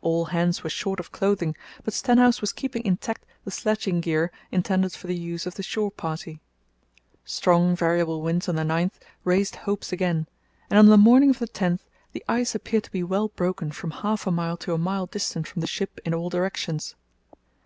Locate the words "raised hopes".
9.24-9.92